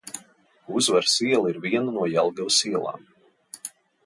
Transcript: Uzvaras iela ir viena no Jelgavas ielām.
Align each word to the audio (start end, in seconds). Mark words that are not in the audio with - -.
Uzvaras 0.79 1.17
iela 1.27 1.51
ir 1.53 1.59
viena 1.67 1.95
no 1.99 2.09
Jelgavas 2.15 2.59
ielām. 2.71 3.07